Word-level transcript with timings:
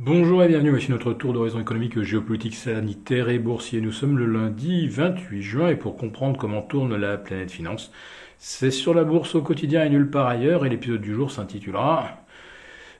Bonjour 0.00 0.44
et 0.44 0.46
bienvenue, 0.46 0.70
voici 0.70 0.92
notre 0.92 1.12
tour 1.12 1.32
d'horizon 1.32 1.58
économique, 1.58 2.00
géopolitique, 2.02 2.54
sanitaire 2.54 3.30
et 3.30 3.40
boursier. 3.40 3.80
Nous 3.80 3.90
sommes 3.90 4.16
le 4.16 4.26
lundi 4.26 4.86
28 4.86 5.42
juin 5.42 5.68
et 5.70 5.74
pour 5.74 5.96
comprendre 5.96 6.38
comment 6.38 6.62
tourne 6.62 6.94
la 6.94 7.16
planète 7.18 7.50
finance, 7.50 7.90
c'est 8.38 8.70
sur 8.70 8.94
la 8.94 9.02
bourse 9.02 9.34
au 9.34 9.42
quotidien 9.42 9.84
et 9.84 9.90
nulle 9.90 10.08
part 10.08 10.28
ailleurs. 10.28 10.64
Et 10.64 10.68
l'épisode 10.68 11.00
du 11.00 11.12
jour 11.12 11.32
s'intitulera 11.32 12.22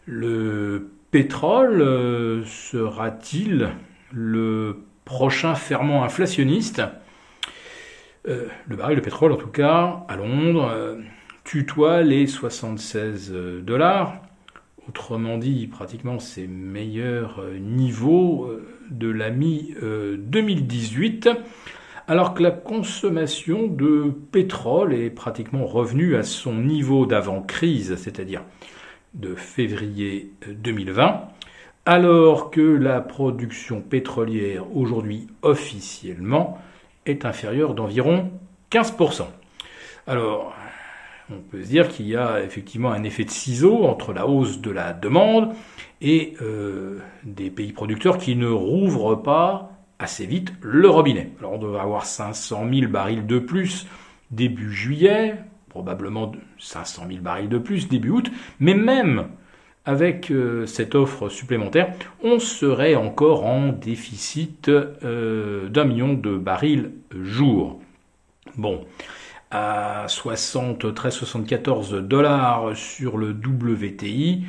Le 0.07 0.91
pétrole 1.13 1.81
euh, 1.83 2.45
sera-t-il 2.45 3.69
le 4.13 4.79
prochain 5.05 5.55
ferment 5.55 6.03
inflationniste? 6.03 6.83
Euh, 8.27 8.49
Le 8.67 8.75
baril 8.75 8.97
de 8.97 9.03
pétrole 9.03 9.31
en 9.31 9.37
tout 9.37 9.47
cas 9.47 10.05
à 10.09 10.17
Londres 10.17 10.69
euh, 10.69 10.97
tutoie 11.45 12.03
les 12.03 12.27
76 12.27 13.33
dollars 13.63 14.21
Autrement 14.89 15.37
dit, 15.37 15.67
pratiquement 15.67 16.19
ses 16.19 16.47
meilleurs 16.47 17.41
euh, 17.41 17.59
niveaux 17.59 18.47
euh, 18.47 18.67
de 18.91 19.11
la 19.11 19.29
mi-2018, 19.29 21.37
alors 22.07 22.33
que 22.33 22.43
la 22.43 22.51
consommation 22.51 23.67
de 23.67 24.11
pétrole 24.33 24.95
est 24.95 25.11
pratiquement 25.11 25.67
revenue 25.67 26.17
à 26.17 26.23
son 26.23 26.55
niveau 26.55 27.05
d'avant-crise, 27.05 27.97
c'est-à-dire 27.97 28.41
de 29.13 29.35
février 29.35 30.33
2020, 30.49 31.05
euh, 31.05 31.17
alors 31.85 32.51
que 32.51 32.63
la 32.63 33.03
production 33.03 33.83
pétrolière 33.83 34.75
aujourd'hui 34.75 35.27
officiellement 35.43 36.59
est 37.05 37.27
inférieure 37.27 37.75
d'environ 37.75 38.31
15%. 38.71 39.27
Alors, 40.07 40.55
on 41.31 41.41
peut 41.41 41.63
se 41.63 41.69
dire 41.69 41.89
qu'il 41.89 42.09
y 42.09 42.17
a 42.17 42.43
effectivement 42.43 42.91
un 42.91 43.03
effet 43.03 43.25
de 43.25 43.31
ciseau 43.31 43.85
entre 43.85 44.13
la 44.13 44.27
hausse 44.27 44.61
de 44.61 44.71
la 44.71 44.93
demande 44.93 45.53
et 46.01 46.35
euh, 46.43 46.99
des 47.25 47.51
pays 47.51 47.73
producteurs 47.73 48.19
qui 48.19 48.37
ne 48.37 48.49
rouvrent 48.49 49.23
pas 49.23 49.73
assez 49.99 50.27
vite 50.27 50.53
le 50.63 50.89
robinet. 50.89 51.33
Alors 51.39 51.55
on 51.55 51.59
devrait 51.59 51.81
avoir 51.81 52.07
500 52.07 52.67
000 52.73 52.91
barils 52.91 53.27
de 53.27 53.39
plus 53.39 53.87
début 54.31 54.73
juillet, 54.73 55.37
probablement 55.69 56.33
500 56.59 57.07
000 57.09 57.21
barils 57.21 57.49
de 57.49 57.59
plus 57.59 57.89
début 57.89 58.11
août, 58.11 58.31
mais 58.61 58.75
même 58.75 59.29
avec 59.85 60.31
euh, 60.31 60.67
cette 60.67 60.95
offre 60.95 61.29
supplémentaire, 61.31 61.95
on 62.23 62.39
serait 62.39 62.95
encore 62.95 63.47
en 63.47 63.69
déficit 63.69 64.69
euh, 64.69 65.69
d'un 65.69 65.85
million 65.85 66.13
de 66.13 66.37
barils 66.37 66.91
jour. 67.23 67.81
Bon, 68.57 68.85
à 69.51 70.07
73-74 70.09 72.01
dollars 72.01 72.77
sur 72.77 73.17
le 73.17 73.31
WTI, 73.31 74.45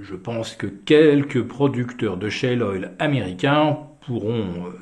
je 0.00 0.14
pense 0.14 0.54
que 0.54 0.66
quelques 0.66 1.42
producteurs 1.42 2.16
de 2.16 2.28
shale 2.28 2.62
oil 2.62 2.92
américains 2.98 3.78
pourront 4.06 4.66
euh, 4.66 4.78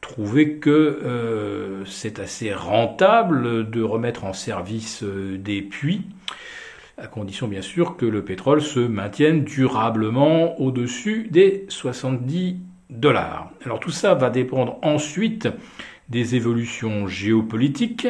trouver 0.00 0.54
que 0.58 0.70
euh, 0.70 1.84
c'est 1.86 2.18
assez 2.18 2.52
rentable 2.52 3.70
de 3.70 3.82
remettre 3.82 4.24
en 4.24 4.32
service 4.32 5.04
euh, 5.04 5.38
des 5.38 5.62
puits, 5.62 6.02
à 6.98 7.06
condition 7.06 7.46
bien 7.48 7.62
sûr 7.62 7.96
que 7.96 8.04
le 8.04 8.24
pétrole 8.24 8.60
se 8.60 8.80
maintienne 8.80 9.44
durablement 9.44 10.60
au-dessus 10.60 11.28
des 11.30 11.64
70 11.68 12.56
dollars. 12.90 13.50
Alors 13.64 13.80
tout 13.80 13.90
ça 13.90 14.14
va 14.14 14.28
dépendre 14.28 14.78
ensuite 14.82 15.48
des 16.12 16.36
évolutions 16.36 17.08
géopolitiques. 17.08 18.06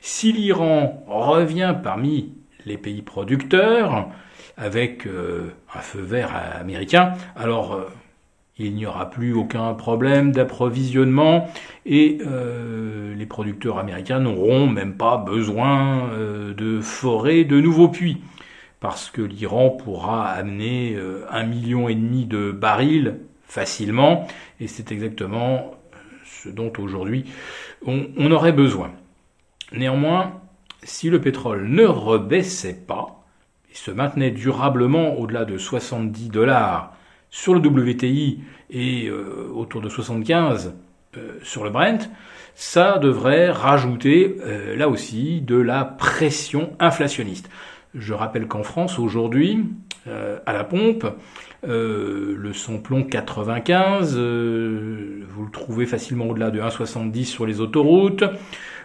Si 0.00 0.32
l'Iran 0.32 1.04
revient 1.06 1.74
parmi 1.82 2.34
les 2.66 2.76
pays 2.76 3.00
producteurs, 3.00 4.08
avec 4.56 5.06
euh, 5.06 5.52
un 5.74 5.80
feu 5.80 6.00
vert 6.00 6.32
américain, 6.60 7.12
alors 7.36 7.74
euh, 7.74 7.84
il 8.58 8.74
n'y 8.74 8.86
aura 8.86 9.08
plus 9.08 9.32
aucun 9.32 9.72
problème 9.74 10.32
d'approvisionnement 10.32 11.48
et 11.86 12.18
euh, 12.26 13.14
les 13.14 13.26
producteurs 13.26 13.78
américains 13.78 14.20
n'auront 14.20 14.66
même 14.66 14.96
pas 14.96 15.16
besoin 15.16 16.08
de 16.56 16.80
forer 16.80 17.44
de 17.44 17.60
nouveaux 17.60 17.88
puits 17.88 18.18
parce 18.78 19.10
que 19.10 19.22
l'Iran 19.22 19.70
pourra 19.70 20.28
amener 20.28 20.96
un 21.30 21.42
million 21.44 21.88
et 21.88 21.96
demi 21.96 22.26
de 22.26 22.52
barils 22.52 23.16
facilement 23.42 24.28
et 24.60 24.68
c'est 24.68 24.92
exactement 24.92 25.74
dont 26.48 26.72
aujourd'hui 26.78 27.24
on, 27.86 28.30
aurait 28.30 28.52
besoin. 28.52 28.92
Néanmoins, 29.72 30.40
si 30.82 31.10
le 31.10 31.20
pétrole 31.20 31.68
ne 31.68 31.84
rebaissait 31.84 32.74
pas, 32.86 33.24
et 33.70 33.76
se 33.76 33.90
maintenait 33.90 34.30
durablement 34.30 35.18
au-delà 35.18 35.44
de 35.44 35.58
70 35.58 36.28
dollars 36.28 36.94
sur 37.30 37.54
le 37.54 37.60
WTI 37.60 38.40
et 38.70 39.08
euh, 39.08 39.50
autour 39.52 39.80
de 39.80 39.88
75 39.88 40.74
euh, 41.16 41.38
sur 41.42 41.64
le 41.64 41.70
Brent, 41.70 42.08
ça 42.54 42.98
devrait 42.98 43.50
rajouter 43.50 44.36
euh, 44.44 44.76
là 44.76 44.88
aussi 44.88 45.40
de 45.40 45.56
la 45.56 45.84
pression 45.84 46.76
inflationniste. 46.78 47.50
Je 47.94 48.12
rappelle 48.12 48.48
qu'en 48.48 48.62
France 48.62 48.98
aujourd'hui, 48.98 49.66
à 50.46 50.52
la 50.52 50.64
pompe, 50.64 51.06
euh, 51.66 52.34
le 52.36 52.52
samplon 52.52 53.04
95, 53.04 54.14
euh, 54.16 55.24
vous 55.28 55.44
le 55.46 55.50
trouvez 55.50 55.86
facilement 55.86 56.26
au-delà 56.26 56.50
de 56.50 56.60
1,70 56.60 57.24
sur 57.24 57.46
les 57.46 57.60
autoroutes. 57.60 58.24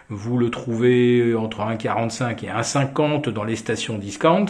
Vous 0.08 0.38
le 0.38 0.50
trouvez 0.50 1.34
entre 1.34 1.60
1,45 1.60 2.44
et 2.44 2.48
1,50 2.48 3.28
dans 3.28 3.44
les 3.44 3.56
stations 3.56 3.98
discount. 3.98 4.46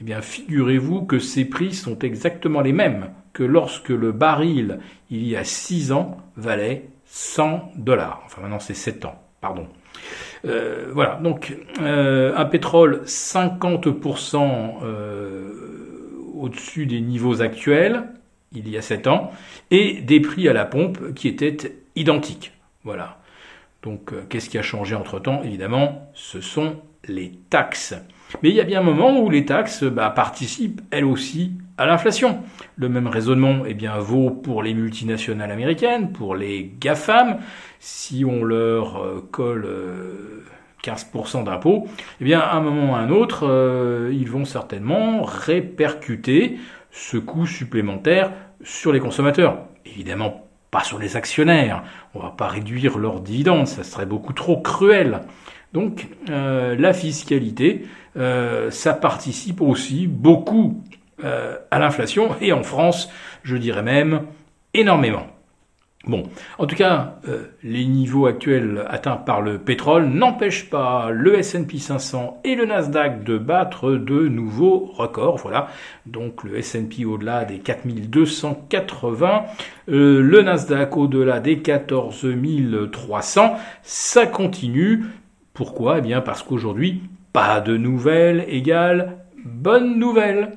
Eh 0.00 0.04
bien, 0.04 0.20
figurez-vous 0.20 1.02
que 1.02 1.18
ces 1.18 1.44
prix 1.44 1.74
sont 1.74 1.98
exactement 2.00 2.60
les 2.60 2.72
mêmes 2.72 3.10
que 3.32 3.42
lorsque 3.42 3.88
le 3.88 4.12
baril, 4.12 4.80
il 5.10 5.26
y 5.26 5.36
a 5.36 5.44
6 5.44 5.92
ans, 5.92 6.18
valait 6.36 6.90
100 7.06 7.72
dollars. 7.76 8.22
Enfin, 8.26 8.42
maintenant, 8.42 8.60
c'est 8.60 8.74
7 8.74 9.04
ans, 9.06 9.20
pardon. 9.40 9.66
Euh, 10.46 10.90
voilà, 10.92 11.18
donc 11.22 11.56
un 11.78 12.44
pétrole 12.46 13.02
50% 13.04 14.80
au-dessus 16.40 16.86
des 16.86 17.00
niveaux 17.00 17.42
actuels, 17.42 18.04
il 18.52 18.68
y 18.68 18.76
a 18.76 18.82
7 18.82 19.06
ans, 19.06 19.30
et 19.70 20.00
des 20.00 20.20
prix 20.20 20.48
à 20.48 20.52
la 20.52 20.64
pompe 20.64 21.14
qui 21.14 21.28
étaient 21.28 21.76
identiques. 21.96 22.52
Voilà. 22.84 23.18
Donc 23.82 24.12
euh, 24.12 24.22
qu'est-ce 24.28 24.50
qui 24.50 24.58
a 24.58 24.62
changé 24.62 24.94
entre-temps? 24.94 25.42
Évidemment, 25.42 26.10
ce 26.14 26.40
sont 26.40 26.76
les 27.06 27.32
taxes. 27.50 27.94
Mais 28.42 28.50
il 28.50 28.54
y 28.54 28.60
a 28.60 28.64
bien 28.64 28.80
un 28.80 28.84
moment 28.84 29.20
où 29.20 29.30
les 29.30 29.44
taxes 29.44 29.84
bah, 29.84 30.10
participent 30.10 30.80
elles 30.90 31.04
aussi 31.04 31.52
à 31.80 31.86
l'inflation. 31.86 32.42
Le 32.76 32.90
même 32.90 33.06
raisonnement 33.06 33.62
eh 33.66 33.72
bien, 33.72 33.98
vaut 33.98 34.30
pour 34.30 34.62
les 34.62 34.74
multinationales 34.74 35.50
américaines, 35.50 36.12
pour 36.12 36.36
les 36.36 36.70
GAFAM. 36.78 37.38
Si 37.78 38.22
on 38.26 38.44
leur 38.44 39.02
euh, 39.02 39.26
colle 39.30 39.64
euh, 39.66 40.44
15% 40.84 41.44
d'impôts, 41.44 41.88
eh 42.20 42.24
bien, 42.24 42.38
à 42.38 42.56
un 42.56 42.60
moment 42.60 42.92
ou 42.92 42.94
à 42.94 42.98
un 42.98 43.08
autre, 43.08 43.48
euh, 43.48 44.10
ils 44.12 44.28
vont 44.28 44.44
certainement 44.44 45.22
répercuter 45.22 46.58
ce 46.90 47.16
coût 47.16 47.46
supplémentaire 47.46 48.30
sur 48.62 48.92
les 48.92 49.00
consommateurs. 49.00 49.60
Évidemment, 49.86 50.46
pas 50.70 50.84
sur 50.84 50.98
les 50.98 51.16
actionnaires. 51.16 51.82
On 52.14 52.20
va 52.20 52.30
pas 52.30 52.48
réduire 52.48 52.98
leurs 52.98 53.20
dividendes, 53.20 53.66
ça 53.66 53.84
serait 53.84 54.04
beaucoup 54.04 54.34
trop 54.34 54.60
cruel. 54.60 55.20
Donc, 55.72 56.08
euh, 56.28 56.76
la 56.76 56.92
fiscalité, 56.92 57.86
euh, 58.16 58.70
ça 58.70 58.92
participe 58.92 59.60
aussi 59.60 60.06
beaucoup 60.06 60.82
à 61.24 61.78
l'inflation, 61.78 62.30
et 62.40 62.52
en 62.52 62.62
France, 62.62 63.10
je 63.42 63.56
dirais 63.56 63.82
même 63.82 64.22
énormément. 64.74 65.26
Bon, 66.06 66.22
en 66.56 66.64
tout 66.66 66.76
cas, 66.76 67.18
euh, 67.28 67.42
les 67.62 67.84
niveaux 67.84 68.24
actuels 68.24 68.86
atteints 68.88 69.18
par 69.18 69.42
le 69.42 69.58
pétrole 69.58 70.06
n'empêchent 70.06 70.70
pas 70.70 71.10
le 71.10 71.38
S&P 71.38 71.76
500 71.76 72.40
et 72.42 72.54
le 72.54 72.64
Nasdaq 72.64 73.22
de 73.22 73.36
battre 73.36 73.90
de 73.90 74.26
nouveaux 74.26 74.90
records. 74.94 75.36
Voilà, 75.36 75.68
donc 76.06 76.42
le 76.42 76.56
S&P 76.56 77.04
au-delà 77.04 77.44
des 77.44 77.58
4280, 77.58 79.44
euh, 79.90 80.22
le 80.22 80.40
Nasdaq 80.40 80.96
au-delà 80.96 81.38
des 81.38 81.58
14300. 81.60 83.56
Ça 83.82 84.26
continue. 84.26 85.04
Pourquoi? 85.52 85.98
Eh 85.98 86.00
bien 86.00 86.22
parce 86.22 86.42
qu'aujourd'hui, 86.42 87.02
pas 87.34 87.60
de 87.60 87.76
nouvelles 87.76 88.46
égale 88.48 89.18
bonne 89.44 89.98
nouvelle. 89.98 90.52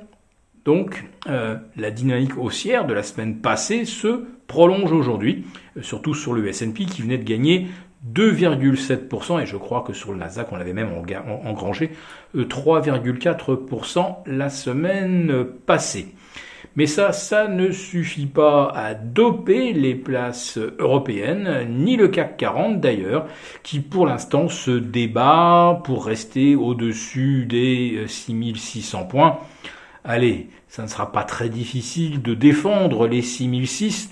Donc 0.65 1.03
euh, 1.27 1.55
la 1.75 1.91
dynamique 1.91 2.37
haussière 2.37 2.85
de 2.85 2.93
la 2.93 3.03
semaine 3.03 3.37
passée 3.37 3.85
se 3.85 4.23
prolonge 4.47 4.91
aujourd'hui, 4.91 5.45
euh, 5.77 5.81
surtout 5.81 6.13
sur 6.13 6.33
le 6.33 6.47
S&P 6.47 6.85
qui 6.85 7.01
venait 7.01 7.17
de 7.17 7.23
gagner 7.23 7.67
2,7% 8.13 9.41
et 9.41 9.45
je 9.45 9.57
crois 9.57 9.81
que 9.81 9.93
sur 9.93 10.11
le 10.11 10.17
Nasdaq 10.17 10.51
on 10.51 10.55
avait 10.55 10.73
même 10.73 10.91
engrangé 11.45 11.91
3,4% 12.35 13.99
euh, 13.99 14.03
la 14.25 14.49
semaine 14.49 15.45
passée. 15.65 16.13
Mais 16.75 16.87
ça, 16.87 17.11
ça 17.11 17.47
ne 17.47 17.71
suffit 17.71 18.25
pas 18.25 18.71
à 18.73 18.95
doper 18.95 19.73
les 19.73 19.93
places 19.93 20.57
européennes, 20.79 21.67
ni 21.69 21.97
le 21.97 22.07
CAC 22.07 22.35
40 22.37 22.81
d'ailleurs, 22.81 23.27
qui 23.61 23.79
pour 23.79 24.07
l'instant 24.07 24.49
se 24.49 24.71
débat 24.71 25.81
pour 25.83 26.05
rester 26.05 26.55
au-dessus 26.55 27.45
des 27.45 28.05
6600 28.07 29.05
points 29.05 29.39
allez, 30.03 30.49
ça 30.67 30.83
ne 30.83 30.87
sera 30.87 31.11
pas 31.11 31.23
très 31.23 31.49
difficile 31.49 32.21
de 32.21 32.33
défendre 32.33 33.07
les 33.07 33.21
6006 33.21 34.09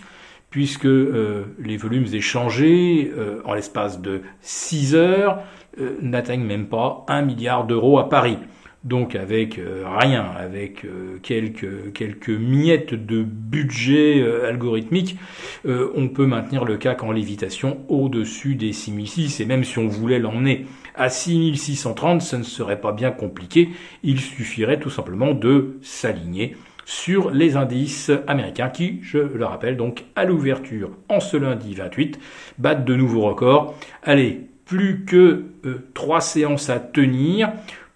puisque 0.50 0.86
euh, 0.86 1.46
les 1.60 1.78
volumes 1.78 2.08
échangés 2.14 3.12
euh, 3.18 3.42
en 3.46 3.54
l'espace 3.54 4.02
de 4.02 4.22
6 4.42 4.96
heures 4.96 5.40
euh, 5.80 5.98
n'atteignent 6.02 6.44
même 6.44 6.68
pas 6.68 7.06
1 7.08 7.22
milliard 7.24 7.66
d'euros 7.66 8.00
à 8.00 8.10
Paris. 8.10 8.38
Donc 8.84 9.16
avec 9.16 9.60
rien, 9.86 10.26
avec 10.36 10.88
quelques, 11.22 11.94
quelques 11.94 12.30
miettes 12.30 12.96
de 12.96 13.22
budget 13.22 14.26
algorithmique, 14.44 15.18
on 15.66 16.08
peut 16.08 16.26
maintenir 16.26 16.66
le 16.66 16.78
CAC 16.78 17.04
en 17.04 17.12
lévitation 17.12 17.82
au-dessus 17.90 18.56
des 18.56 18.74
6006 18.74 19.40
et 19.40 19.46
même 19.46 19.64
si 19.64 19.78
on 19.78 19.88
voulait 19.88 20.18
l'emmener 20.18 20.66
à 20.96 21.10
6630, 21.10 22.22
ce 22.22 22.36
ne 22.36 22.44
serait 22.44 22.82
pas 22.82 22.92
bien 22.92 23.12
compliqué, 23.12 23.70
il 24.04 24.20
suffirait 24.20 24.80
tout 24.80 24.90
simplement 24.90 25.34
de 25.34 25.78
s'aligner 25.82 26.56
sur 26.86 27.32
les 27.32 27.56
indices 27.56 28.12
américains 28.28 28.70
qui, 28.70 29.00
je 29.02 29.20
le 29.20 29.46
rappelle, 29.46 29.78
donc 29.78 30.04
à 30.16 30.26
l'ouverture 30.26 30.92
en 31.10 31.20
ce 31.20 31.38
lundi 31.38 31.74
28, 31.74 32.20
battent 32.58 32.86
de 32.86 32.96
nouveaux 32.96 33.22
records. 33.22 33.76
Allez, 34.04 34.42
plus 34.66 35.06
que 35.06 35.46
euh, 35.66 35.88
trois 35.94 36.22
séances 36.22 36.70
à 36.70 36.80
tenir 36.80 37.52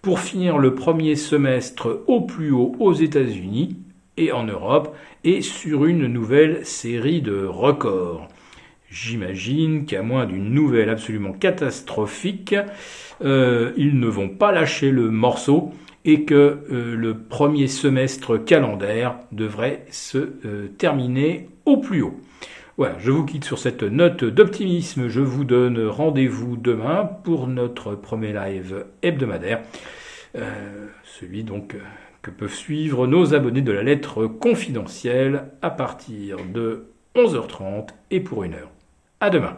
pour 0.06 0.20
finir 0.20 0.58
le 0.58 0.76
premier 0.76 1.16
semestre 1.16 2.04
au 2.06 2.20
plus 2.20 2.52
haut 2.52 2.76
aux 2.78 2.92
États-Unis 2.92 3.74
et 4.16 4.30
en 4.30 4.44
Europe 4.44 4.96
et 5.24 5.42
sur 5.42 5.84
une 5.84 6.06
nouvelle 6.06 6.64
série 6.64 7.22
de 7.22 7.44
records. 7.44 8.28
J'imagine 8.88 9.84
qu'à 9.84 10.02
moins 10.02 10.24
d'une 10.24 10.54
nouvelle 10.54 10.90
absolument 10.90 11.32
catastrophique, 11.32 12.54
euh, 13.24 13.72
ils 13.76 13.98
ne 13.98 14.06
vont 14.06 14.28
pas 14.28 14.52
lâcher 14.52 14.92
le 14.92 15.10
morceau 15.10 15.72
et 16.04 16.22
que 16.22 16.34
euh, 16.70 16.94
le 16.94 17.18
premier 17.18 17.66
semestre 17.66 18.36
calendaire 18.36 19.16
devrait 19.32 19.86
se 19.90 20.18
euh, 20.18 20.68
terminer 20.78 21.48
au 21.64 21.78
plus 21.78 22.02
haut. 22.02 22.20
Voilà, 22.78 22.98
je 22.98 23.10
vous 23.10 23.24
quitte 23.24 23.44
sur 23.44 23.58
cette 23.58 23.82
note 23.82 24.22
d'optimisme. 24.22 25.08
Je 25.08 25.22
vous 25.22 25.44
donne 25.44 25.86
rendez-vous 25.86 26.58
demain 26.58 27.08
pour 27.24 27.46
notre 27.46 27.94
premier 27.94 28.34
live 28.34 28.84
hebdomadaire. 29.02 29.62
Euh, 30.34 30.86
celui 31.02 31.42
donc 31.42 31.74
que 32.20 32.30
peuvent 32.30 32.52
suivre 32.52 33.06
nos 33.06 33.32
abonnés 33.32 33.62
de 33.62 33.72
la 33.72 33.82
lettre 33.82 34.26
confidentielle 34.26 35.44
à 35.62 35.70
partir 35.70 36.36
de 36.52 36.88
11h30 37.14 37.88
et 38.10 38.20
pour 38.20 38.44
une 38.44 38.52
heure. 38.52 38.70
À 39.20 39.30
demain. 39.30 39.56